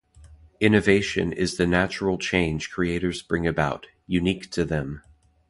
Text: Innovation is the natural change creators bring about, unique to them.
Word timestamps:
Innovation 0.59 1.31
is 1.31 1.57
the 1.57 1.67
natural 1.67 2.17
change 2.17 2.71
creators 2.71 3.21
bring 3.21 3.45
about, 3.45 3.85
unique 4.07 4.49
to 4.49 4.65
them. 4.65 5.03